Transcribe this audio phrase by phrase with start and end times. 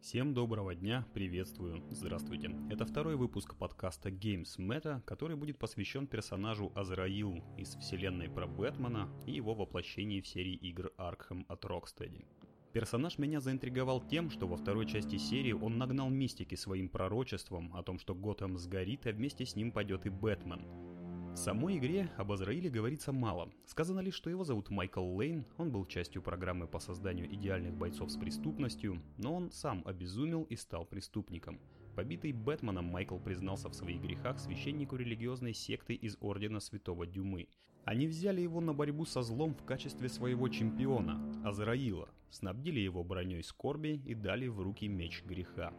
[0.00, 2.50] Всем доброго дня, приветствую, здравствуйте.
[2.70, 9.10] Это второй выпуск подкаста Games Meta, который будет посвящен персонажу Азраил из вселенной про Бэтмена
[9.26, 12.24] и его воплощении в серии игр Arkham от Rocksteady.
[12.72, 17.82] Персонаж меня заинтриговал тем, что во второй части серии он нагнал мистики своим пророчеством о
[17.82, 20.62] том, что Готэм сгорит, а вместе с ним пойдет и Бэтмен–
[21.32, 23.50] в самой игре об Азраиле говорится мало.
[23.64, 28.10] Сказано лишь, что его зовут Майкл Лейн, он был частью программы по созданию идеальных бойцов
[28.10, 31.60] с преступностью, но он сам обезумел и стал преступником.
[31.94, 37.48] Побитый Бэтменом, Майкл признался в своих грехах священнику религиозной секты из Ордена Святого Дюмы.
[37.84, 43.42] Они взяли его на борьбу со злом в качестве своего чемпиона, Азраила, снабдили его броней
[43.42, 45.72] скорби и дали в руки меч греха.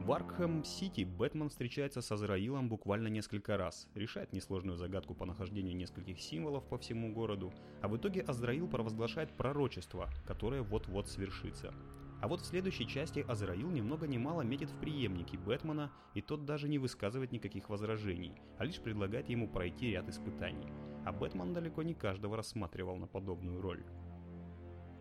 [0.00, 6.20] В Аркхэм-Сити Бэтмен встречается с Азраилом буквально несколько раз, решает несложную загадку по нахождению нескольких
[6.20, 11.74] символов по всему городу, а в итоге Азраил провозглашает пророчество, которое вот-вот свершится.
[12.20, 16.44] А вот в следующей части Азраил немного не мало метит в преемнике Бэтмена, и тот
[16.44, 20.68] даже не высказывает никаких возражений, а лишь предлагает ему пройти ряд испытаний.
[21.04, 23.84] А Бэтмен далеко не каждого рассматривал на подобную роль.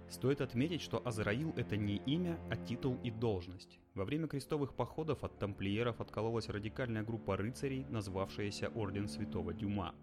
[0.10, 3.80] Стоит отметить, что Азраил– это не имя, а титул и должность.
[3.96, 9.96] Во время крестовых походов от тамплиеров откололась радикальная группа рыцарей, назвавшаяся Орден Святого Дюма.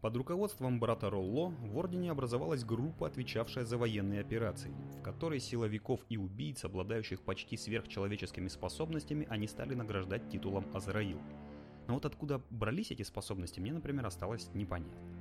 [0.00, 6.00] Под руководством брата Ролло в Ордене образовалась группа, отвечавшая за военные операции, в которой силовиков
[6.08, 11.20] и убийц, обладающих почти сверхчеловеческими способностями, они стали награждать титулом Азраил.
[11.86, 15.19] Но вот откуда брались эти способности, мне, например, осталось непонятно.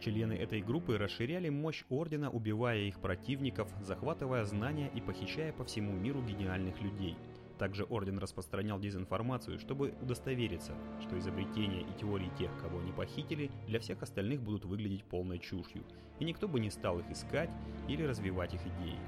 [0.00, 5.92] Члены этой группы расширяли мощь Ордена, убивая их противников, захватывая знания и похищая по всему
[5.92, 7.16] миру гениальных людей.
[7.58, 13.80] Также Орден распространял дезинформацию, чтобы удостовериться, что изобретения и теории тех, кого они похитили, для
[13.80, 15.82] всех остальных будут выглядеть полной чушью,
[16.18, 17.50] и никто бы не стал их искать
[17.88, 18.98] или развивать их идеи.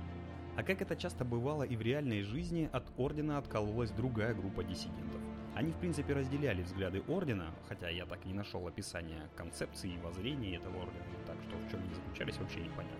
[0.56, 5.20] А как это часто бывало и в реальной жизни, от Ордена откололась другая группа диссидентов.
[5.54, 9.98] Они, в принципе, разделяли взгляды Ордена, хотя я так и не нашел описания концепции и
[9.98, 12.98] воззрения этого Ордена, так что в чем они заключались, вообще непонятно.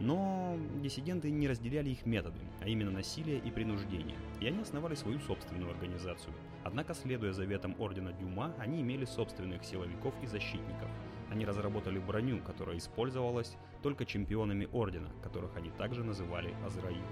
[0.00, 5.20] Но диссиденты не разделяли их методы, а именно насилие и принуждение, и они основали свою
[5.20, 6.34] собственную организацию.
[6.64, 10.88] Однако, следуя заветам Ордена Дюма, они имели собственных силовиков и защитников.
[11.30, 17.04] Они разработали броню, которая использовалась только чемпионами Ордена, которых они также называли Азраил.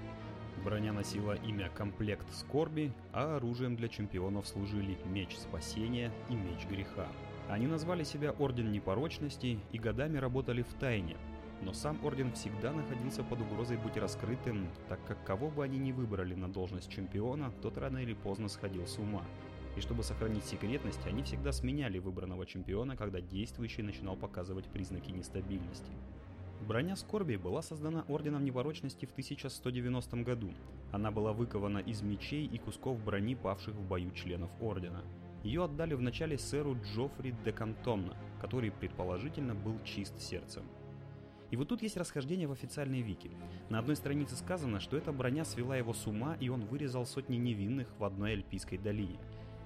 [0.63, 7.07] Броня носила имя «Комплект скорби», а оружием для чемпионов служили меч спасения и меч греха.
[7.49, 11.17] Они назвали себя Орден Непорочности и годами работали в тайне,
[11.63, 15.91] но сам Орден всегда находился под угрозой быть раскрытым, так как кого бы они ни
[15.91, 19.23] выбрали на должность чемпиона, тот рано или поздно сходил с ума.
[19.75, 25.91] И чтобы сохранить секретность, они всегда сменяли выбранного чемпиона, когда действующий начинал показывать признаки нестабильности.
[26.67, 30.51] Броня скорби была создана Орденом Непорочности в 1190 году.
[30.91, 35.03] Она была выкована из мечей и кусков брони павших в бою членов Ордена.
[35.43, 40.63] Ее отдали вначале сэру Джоффри де Кантонна, который предположительно был чист сердцем.
[41.49, 43.31] И вот тут есть расхождение в официальной вики.
[43.69, 47.37] На одной странице сказано, что эта броня свела его с ума, и он вырезал сотни
[47.37, 49.19] невинных в одной альпийской долине.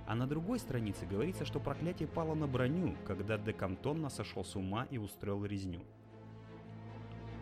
[0.08, 4.56] А на другой странице говорится, что проклятие пало на броню, когда де Кантонна сошел с
[4.56, 5.82] ума и устроил резню.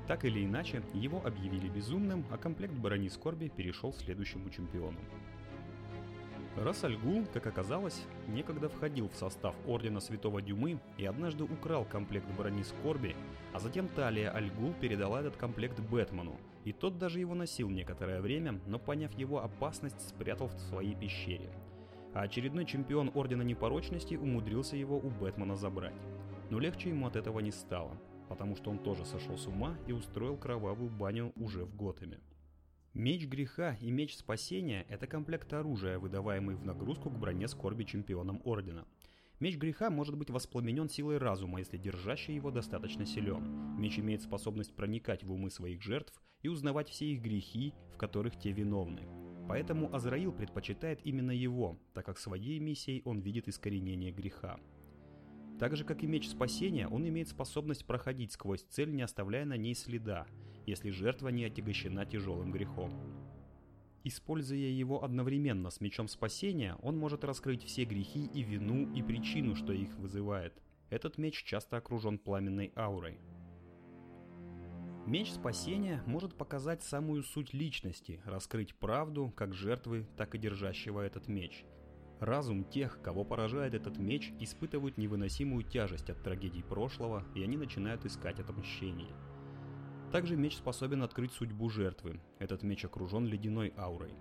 [0.07, 4.99] Так или иначе, его объявили безумным, а комплект брони скорби перешел следующему чемпиону.
[6.57, 12.61] Расальгул, как оказалось, некогда входил в состав Ордена Святого Дюмы и однажды украл комплект брони
[12.61, 13.15] Скорби,
[13.53, 18.59] а затем Талия Альгул передала этот комплект Бэтмену, и тот даже его носил некоторое время,
[18.67, 21.49] но поняв его опасность, спрятал в своей пещере.
[22.13, 25.95] А очередной чемпион Ордена Непорочности умудрился его у Бэтмена забрать.
[26.51, 27.97] Но легче ему от этого не стало–
[28.33, 32.19] потому что он тоже сошел с ума и устроил кровавую баню уже в Готэме.
[32.95, 38.41] Меч греха и меч спасения– это комплект оружия, выдаваемый в нагрузку к броне скорби чемпионам
[38.43, 38.87] Ордена.
[39.39, 43.77] Меч греха может быть воспламенен силой разума, если держащий его достаточно силен.
[43.77, 48.39] Меч имеет способность проникать в умы своих жертв и узнавать все их грехи, в которых
[48.39, 49.03] те виновны.
[49.47, 54.59] Поэтому Азраил предпочитает именно его, так как своей миссией он видит искоренение греха.
[55.59, 59.55] Так же, как и меч спасения, он имеет способность проходить сквозь цель, не оставляя на
[59.55, 60.25] ней следа,
[60.65, 62.91] если жертва не отягощена тяжелым грехом.
[64.03, 69.55] Используя его одновременно с мечом спасения, он может раскрыть все грехи и вину и причину,
[69.55, 70.61] что их вызывает.
[70.89, 73.19] Этот меч часто окружен пламенной аурой.
[75.05, 81.27] Меч спасения может показать самую суть личности, раскрыть правду как жертвы, так и держащего этот
[81.27, 81.63] меч–
[82.23, 88.05] Разум тех, кого поражает этот меч, испытывают невыносимую тяжесть от трагедий прошлого, и они начинают
[88.05, 89.11] искать отмщение.
[90.09, 92.21] Также меч способен открыть судьбу жертвы.
[92.39, 94.13] Этот меч окружен ледяной аурой.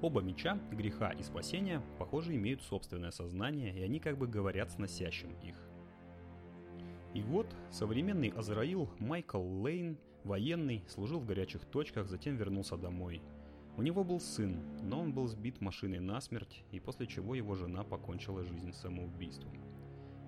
[0.00, 4.78] Оба меча, греха и спасения, похоже, имеют собственное сознание, и они как бы говорят с
[4.78, 5.56] носящим их.
[7.12, 13.20] И вот современный Азраил Майкл Лейн, военный, служил в горячих точках, затем вернулся домой.
[13.80, 17.82] У него был сын, но он был сбит машиной насмерть, и после чего его жена
[17.82, 19.54] покончила жизнь самоубийством.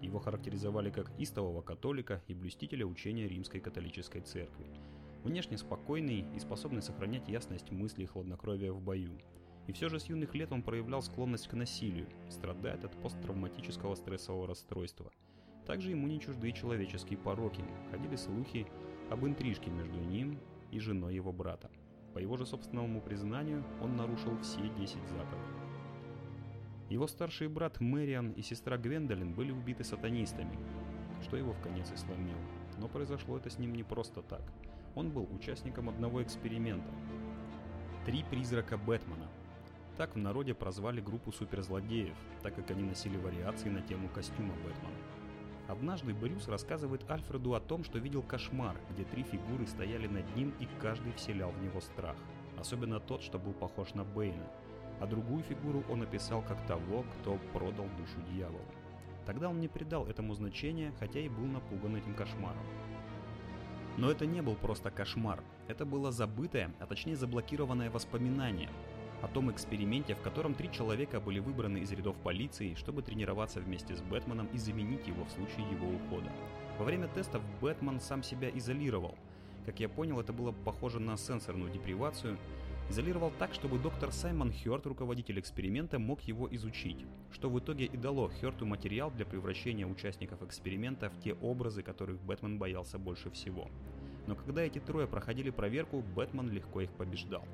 [0.00, 4.64] Его характеризовали как истового католика и блюстителя учения Римской католической церкви.
[5.22, 9.20] Внешне спокойный и способный сохранять ясность мысли и хладнокровие в бою.
[9.66, 14.46] И все же с юных лет он проявлял склонность к насилию, страдает от посттравматического стрессового
[14.46, 15.12] расстройства–
[15.66, 17.62] также ему не чужды человеческие пороки.
[17.90, 18.66] Ходили слухи
[19.10, 20.38] об интрижке между ним
[20.72, 21.70] и женой его брата.
[22.14, 25.62] По его же собственному признанию, он нарушил все 10 заповедей.
[26.90, 30.58] Его старший брат Мэриан и сестра Гвендолин были убиты сатанистами,
[31.22, 32.40] что его в конец и сломило.
[32.78, 34.42] Но произошло это с ним не просто так.
[34.94, 36.92] Он был участником одного эксперимента.
[38.04, 39.28] Три призрака Бэтмена.
[39.96, 45.21] Так в народе прозвали группу суперзлодеев, так как они носили вариации на тему костюма Бэтмена.
[45.72, 50.52] Однажды Брюс рассказывает Альфреду о том, что видел кошмар, где три фигуры стояли над ним
[50.60, 52.14] и каждый вселял в него страх.
[52.58, 54.46] Особенно тот, что был похож на Бэйна.
[55.00, 58.60] А другую фигуру он описал как того, кто продал душу дьяволу.
[59.24, 62.66] Тогда он не придал этому значения, хотя и был напуган этим кошмаром.
[63.96, 65.42] Но это не был просто кошмар.
[65.68, 68.68] Это было забытое, а точнее заблокированное воспоминание,
[69.22, 73.94] о том эксперименте, в котором три человека были выбраны из рядов полиции, чтобы тренироваться вместе
[73.94, 76.30] с Бэтменом и заменить его в случае его ухода.
[76.78, 79.14] Во время тестов Бэтмен сам себя изолировал.
[79.64, 82.36] Как я понял, это было похоже на сенсорную депривацию.
[82.90, 87.96] Изолировал так, чтобы доктор Саймон Хёрт, руководитель эксперимента, мог его изучить, что в итоге и
[87.96, 93.70] дало Хёрту материал для превращения участников эксперимента в те образы, которых Бэтмен боялся больше всего.
[94.26, 97.44] Но когда эти трое проходили проверку, Бэтмен легко их побеждал.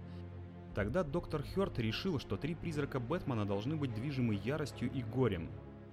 [0.79, 5.51] Тогда доктор Хёрт решил, что три призрака Бэтмена должны быть движимы яростью и горем,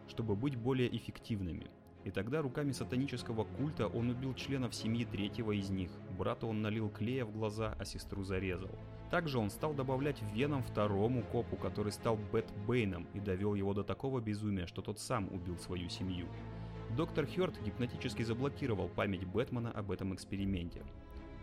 [0.07, 1.71] чтобы быть более эффективными.
[2.03, 5.89] И тогда руками сатанического культа он убил членов семьи третьего из них.
[6.19, 8.69] Брату он налил клея в глаза, а сестру зарезал.
[9.09, 13.83] Также он стал добавлять веном второму копу, который стал Бэт Бэйном и довел его до
[13.83, 16.27] такого безумия, что тот сам убил свою семью.
[16.95, 20.83] Доктор Хёрт гипнотически заблокировал память Бэтмена об этом эксперименте.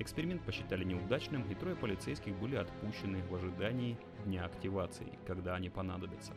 [0.03, 6.33] Эксперимент посчитали неудачным, и трое полицейских были отпущены в ожидании дня активации, когда они понадобятся.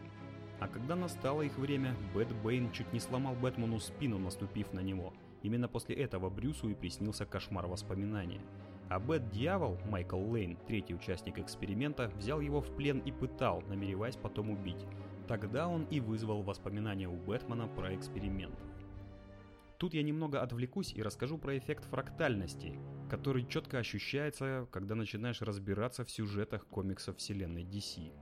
[0.59, 5.15] А когда настало их время, Бэт Бэйн чуть не сломал Бэтмену спину, наступив на него.
[5.41, 8.41] Именно после этого Брюсу и приснился кошмар воспоминания.
[8.87, 14.51] А Бэт-дьявол, Майкл Лейн, третий участник эксперимента, взял его в плен и пытал, намереваясь потом
[14.51, 14.85] убить.
[15.27, 18.59] Тогда он и вызвал воспоминания у Бэтмена про эксперимент.
[19.77, 22.79] Тут я немного отвлекусь и расскажу про эффект фрактальности,
[23.09, 28.13] который четко ощущается, когда начинаешь разбираться в сюжетах комиксов вселенной DC.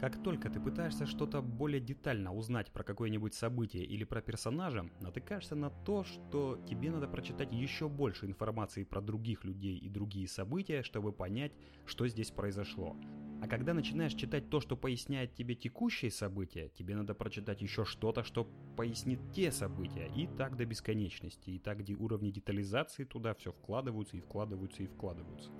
[0.00, 5.54] Как только ты пытаешься что-то более детально узнать про какое-нибудь событие или про персонажа, натыкаешься
[5.54, 10.82] на то, что тебе надо прочитать еще больше информации про других людей и другие события,
[10.82, 11.52] чтобы понять,
[11.86, 12.96] что здесь произошло.
[13.42, 18.22] А когда начинаешь читать то, что поясняет тебе текущие события, тебе надо прочитать еще что-то,
[18.22, 23.50] что пояснит те события, и так до бесконечности, и так где уровни детализации туда все
[23.50, 25.50] вкладываются и вкладываются и вкладываются.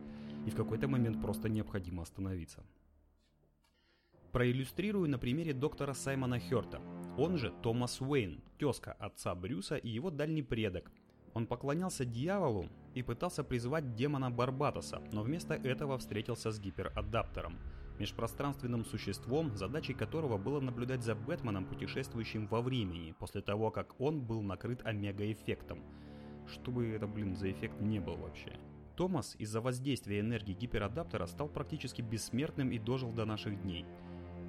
[0.47, 2.65] И в какой-то момент просто необходимо остановиться.
[4.31, 6.81] Проиллюстрирую на примере доктора Саймона Хёрта.
[7.19, 10.93] Он же Томас Уэйн, тезка отца Брюса и его дальний предок.
[11.35, 17.59] Он поклонялся дьяволу и пытался призвать демона Барбатоса, но вместо этого встретился с гиперадаптером,
[17.99, 24.21] межпространственным существом, задачей которого было наблюдать за Бэтменом, путешествующим во времени, после того, как он
[24.21, 25.83] был накрыт омега-эффектом.
[26.47, 28.59] Что бы это, блин, за эффект не был вообще.
[28.97, 33.87] Томас из-за воздействия энергии гиперадаптера стал практически бессмертным и дожил до наших дней–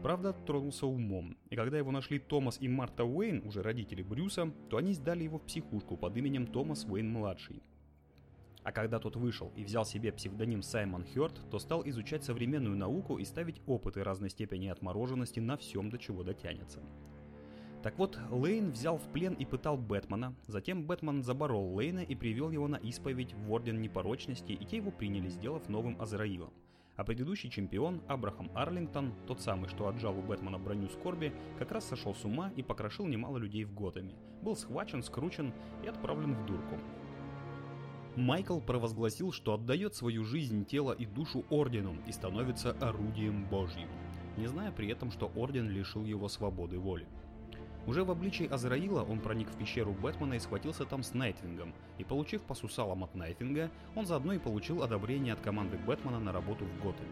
[0.04, 4.76] Правда, тронулся умом, и когда его нашли Томас и Марта Уэйн, уже родители Брюса, то
[4.76, 7.64] они сдали его в психушку под именем Томас Уэйн-младший.
[8.64, 13.18] А когда тот вышел и взял себе псевдоним Саймон Хёрд, то стал изучать современную науку
[13.18, 16.82] и ставить опыты разной степени отмороженности на всем, до чего дотянется.
[17.82, 22.52] Так вот, Лейн взял в плен и пытал Бэтмена, затем Бэтмен заборол Лейна и привел
[22.52, 26.52] его на исповедь в Орден Непорочности, и те его приняли, сделав новым Азраилом
[26.96, 31.86] а предыдущий чемпион Абрахам Арлингтон, тот самый, что отжал у Бэтмена броню скорби, как раз
[31.86, 36.46] сошел с ума и покрошил немало людей в Готэме, был схвачен, скручен и отправлен в
[36.46, 36.78] дурку.
[38.16, 43.90] Майкл провозгласил, что отдает свою жизнь, тело и душу Ордену и становится орудием Божьим,
[44.38, 47.08] не зная при этом, что Орден лишил его свободы воли.
[47.86, 52.04] Уже в обличии Азраила он проник в пещеру Бэтмена и схватился там с Найтвингом, и
[52.04, 56.63] получив по сусалам от Найтвинга, он заодно и получил одобрение от команды Бэтмена на работу
[56.66, 57.10] в Готэме.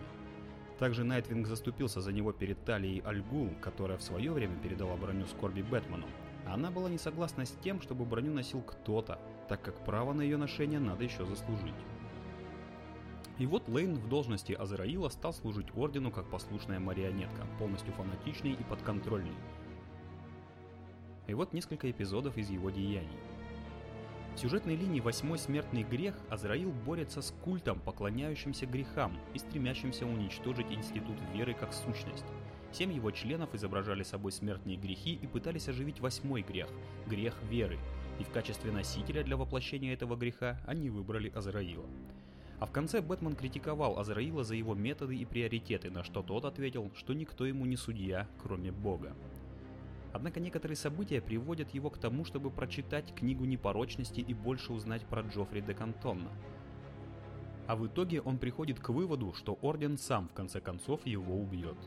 [0.80, 5.62] Также Найтвинг заступился за него перед Талией Альгул, которая в свое время передала броню Скорби
[5.62, 6.08] Бэтмену.
[6.48, 10.38] Она была не согласна с тем, чтобы броню носил кто-то, так как право на ее
[10.38, 11.76] ношение надо еще заслужить.
[13.38, 18.64] И вот Лейн в должности Азраила стал служить Ордену как послушная марионетка, полностью фанатичный и
[18.64, 19.36] подконтрольный.
[21.32, 23.08] И вот несколько эпизодов из его деяний.
[24.36, 30.70] В сюжетной линии «Восьмой смертный грех» Азраил борется с культом, поклоняющимся грехам и стремящимся уничтожить
[30.70, 32.26] институт веры как сущность.
[32.74, 36.68] Семь его членов изображали собой смертные грехи и пытались оживить восьмой грех–
[37.08, 37.80] грех веры.
[38.20, 41.86] И в качестве носителя для воплощения этого греха они выбрали Азраила.
[42.60, 46.92] А в конце Бэтмен критиковал Азраила за его методы и приоритеты, на что тот ответил,
[46.94, 49.16] что никто ему не судья, кроме Бога.
[50.14, 55.22] Однако некоторые события приводят его к тому, чтобы прочитать книгу непорочности и больше узнать про
[55.22, 56.32] Джоффри де Кантонна.
[57.68, 61.78] А в итоге он приходит к выводу, что Орден сам в конце концов его убьет.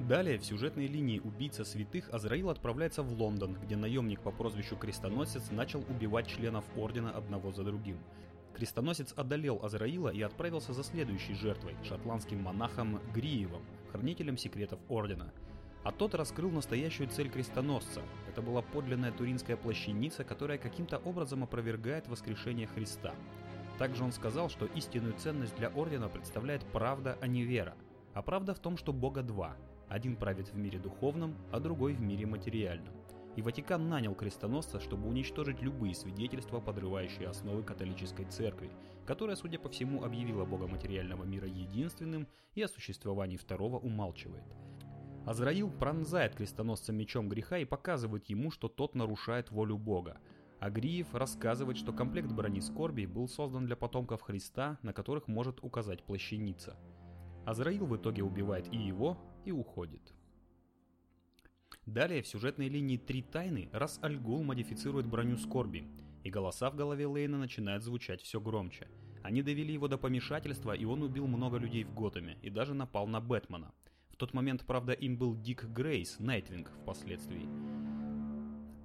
[0.00, 5.50] Далее в сюжетной линии «Убийца святых» Азраил отправляется в Лондон, где наемник по прозвищу Крестоносец
[5.50, 7.98] начал убивать членов Ордена одного за другим.
[8.54, 15.32] Крестоносец одолел Азраила и отправился за следующей жертвой, шотландским монахом Гриевым, хранителем секретов Ордена.
[15.86, 18.02] А тот раскрыл настоящую цель крестоносца.
[18.28, 23.14] Это была подлинная туринская плащаница, которая каким-то образом опровергает воскрешение Христа.
[23.78, 27.76] Также он сказал, что истинную ценность для Ордена представляет правда, а не вера.
[28.14, 29.56] А правда в том, что Бога два.
[29.88, 32.92] Один правит в мире духовном, а другой в мире материальном
[33.36, 38.70] и Ватикан нанял крестоносца, чтобы уничтожить любые свидетельства, подрывающие основы католической церкви,
[39.04, 44.42] которая, судя по всему, объявила Бога материального мира единственным и о существовании второго умалчивает.
[45.26, 50.20] Азраил пронзает крестоносца мечом греха и показывает ему, что тот нарушает волю Бога.
[50.60, 55.64] А Гриев рассказывает, что комплект брони скорби был создан для потомков Христа, на которых может
[55.64, 56.76] указать плащаница.
[57.44, 60.14] Азраил в итоге убивает и его, и уходит.
[61.86, 65.88] Далее в сюжетной линии «Три тайны» раз Альгул модифицирует броню скорби,
[66.22, 68.86] и голоса в голове Лейна начинают звучать все громче.
[69.24, 73.08] Они довели его до помешательства, и он убил много людей в Готэме, и даже напал
[73.08, 73.74] на Бэтмена.
[74.16, 77.46] В тот момент, правда, им был Дик Грейс, Найтвинг впоследствии.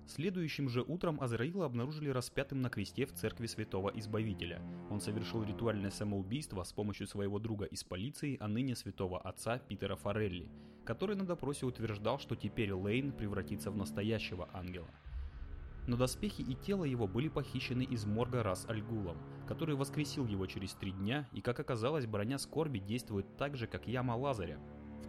[0.05, 4.61] Следующим же утром Азраила обнаружили распятым на кресте в церкви Святого Избавителя.
[4.89, 9.95] Он совершил ритуальное самоубийство с помощью своего друга из полиции, а ныне святого отца Питера
[9.95, 10.49] Форелли,
[10.83, 14.89] который на допросе утверждал, что теперь Лейн превратится в настоящего ангела.
[15.87, 20.73] Но доспехи и тело его были похищены из морга Рас Альгулом, который воскресил его через
[20.73, 24.59] три дня, и, как оказалось, броня скорби действует так же, как яма Лазаря,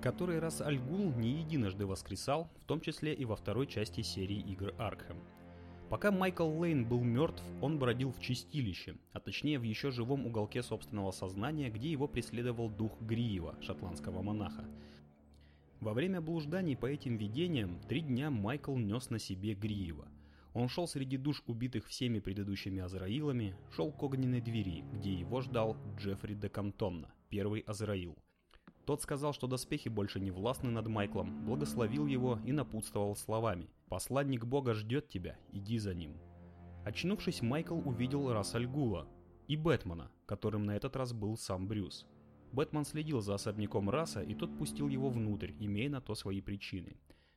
[0.00, 4.75] который раз Альгул не единожды воскресал, в том числе и во второй части серии игр
[4.78, 5.16] Аркхэм.
[5.92, 10.62] Пока Майкл Лейн был мертв, он бродил в чистилище, а точнее в еще живом уголке
[10.62, 14.64] собственного сознания, где его преследовал дух Гриева, шотландского монаха.
[15.80, 20.08] Во время блужданий по этим видениям три дня Майкл нес на себе Гриева.
[20.54, 25.76] Он шел среди душ убитых всеми предыдущими Азраилами, шел к огненной двери, где его ждал
[25.99, 28.16] Джеффри де Кантонна, первый Азраил–
[28.84, 34.44] тот сказал, что доспехи больше не властны над Майклом, благословил его и напутствовал словами «Посланник
[34.44, 36.16] Бога ждет тебя, иди за ним».
[36.84, 39.06] Очнувшись, Майкл увидел Рассальгула
[39.46, 42.06] и Бэтмена, которым на этот раз был сам Брюс.
[42.52, 46.96] Бэтмен следил за особняком Раса, и тот пустил его внутрь, имея на то свои причины.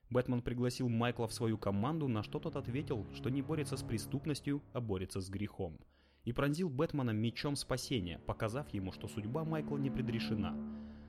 [0.10, 4.62] Бэтмен пригласил Майкла в свою команду, на что тот ответил, что не борется с преступностью,
[4.74, 5.78] а борется с грехом.
[6.26, 10.56] И пронзил Бэтмена мечом спасения, показав ему, что судьба Майкла не предрешена.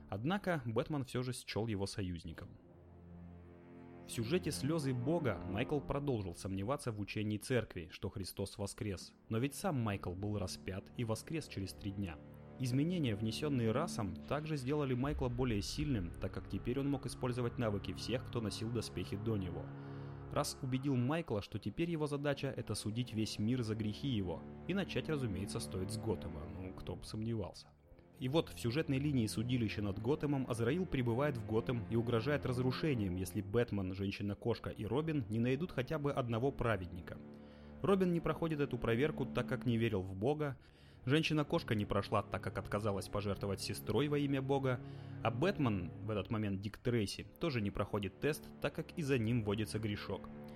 [0.09, 2.49] Однако Бэтмен все же счел его союзником.
[4.07, 9.11] В сюжете «Слезы Бога» Майкл продолжил сомневаться в учении церкви, что Христос воскрес.
[9.27, 12.17] Но ведь сам Майкл был распят и воскрес через три дня.
[12.59, 17.93] Изменения, внесенные расом, также сделали Майкла более сильным, так как теперь он мог использовать навыки
[17.93, 19.65] всех, кто носил доспехи до него.
[20.31, 24.41] Раз убедил Майкла, что теперь его задача это судить весь мир за грехи его.
[24.67, 27.67] И начать, разумеется, стоит с Готэма, ну кто бы сомневался.
[28.19, 33.15] И вот в сюжетной линии судилища над Готэмом Азраил прибывает в Готэм и угрожает разрушением,
[33.15, 37.17] если Бэтмен, Женщина-кошка и Робин не найдут хотя бы одного праведника.
[37.83, 40.57] Робин не проходит эту проверку, так как не верил в Бога,
[41.05, 44.79] Женщина-кошка не прошла, так как отказалась пожертвовать сестрой во имя Бога,
[45.23, 49.17] а Бэтмен, в этот момент Дик Трейси, тоже не проходит тест, так как и за
[49.17, 50.27] ним водится грешок–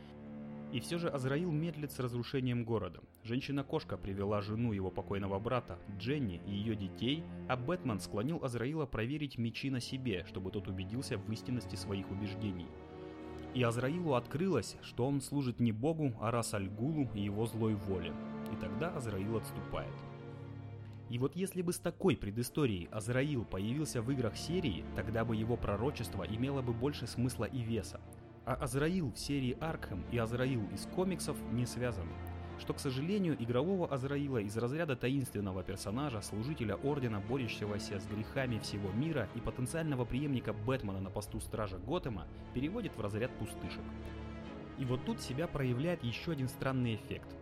[0.72, 3.02] и все же Азраил медлит с разрушением города.
[3.24, 9.38] Женщина-кошка привела жену его покойного брата, Дженни и ее детей, а Бэтмен склонил Азраила проверить
[9.38, 12.68] мечи на себе, чтобы тот убедился в истинности своих убеждений.
[13.54, 18.14] И Азраилу открылось, что он служит не Богу, а Расальгулу и его злой воле.
[18.54, 19.94] И тогда Азраил отступает.
[21.10, 25.58] И вот если бы с такой предысторией Азраил появился в играх серии, тогда бы его
[25.58, 28.00] пророчество имело бы больше смысла и веса.
[28.44, 32.12] А Азраил в серии Аркхэм и Азраил из комиксов не связаны.
[32.58, 38.92] Что, к сожалению, игрового Азраила из разряда таинственного персонажа, служителя Ордена, борющегося с грехами всего
[38.92, 43.84] мира и потенциального преемника Бэтмена на посту Стража Готэма, переводит в разряд пустышек.
[44.80, 47.36] И вот тут себя проявляет еще один странный эффект.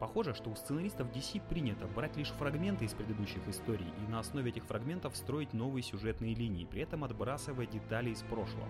[0.00, 4.50] Похоже, что у сценаристов DC принято брать лишь фрагменты из предыдущих историй и на основе
[4.50, 8.68] этих фрагментов строить новые сюжетные линии, при этом отбрасывая детали из прошлого.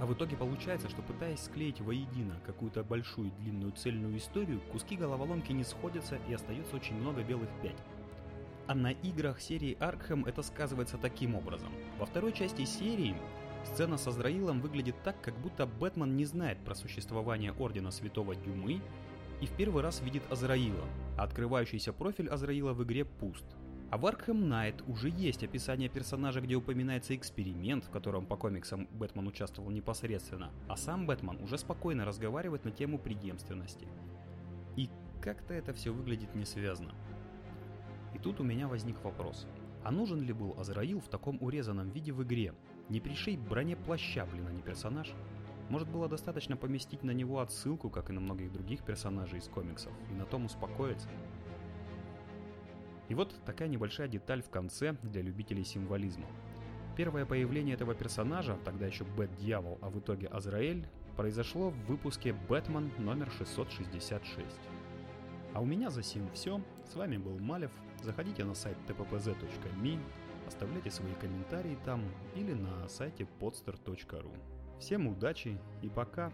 [0.00, 5.52] А в итоге получается, что пытаясь склеить воедино какую-то большую длинную цельную историю, куски головоломки
[5.52, 7.84] не сходятся и остается очень много белых пятен.
[8.66, 11.70] А на играх серии Аркхэм это сказывается таким образом.
[11.98, 13.14] Во второй части серии
[13.64, 18.80] сцена с Азраилом выглядит так, как будто Бэтмен не знает про существование Ордена Святого Дюмы
[19.40, 20.84] и в первый раз видит Азраила,
[21.18, 23.44] а открывающийся профиль Азраила в игре пуст.
[23.94, 28.88] А в Arkham Knight уже есть описание персонажа, где упоминается эксперимент, в котором по комиксам
[28.90, 33.86] Бэтмен участвовал непосредственно, а сам Бэтмен уже спокойно разговаривает на тему преемственности.
[34.74, 36.92] И как-то это все выглядит несвязно.
[38.16, 39.46] И тут у меня возник вопрос.
[39.84, 42.52] А нужен ли был Азраил в таком урезанном виде в игре?
[42.88, 45.12] Не пришей броне плаща, блин, а не персонаж?
[45.68, 49.92] Может было достаточно поместить на него отсылку, как и на многих других персонажей из комиксов,
[50.10, 51.08] и на том успокоиться?
[53.08, 56.26] И вот такая небольшая деталь в конце для любителей символизма.
[56.96, 62.90] Первое появление этого персонажа, тогда еще Бэт-дьявол, а в итоге Азраэль, произошло в выпуске «Бэтмен»
[62.98, 64.46] номер 666.
[65.54, 66.60] А у меня за сим все.
[66.84, 67.70] С вами был Малев.
[68.02, 69.98] Заходите на сайт tppz.me,
[70.46, 72.02] оставляйте свои комментарии там
[72.34, 74.30] или на сайте podster.ru.
[74.78, 76.32] Всем удачи и пока!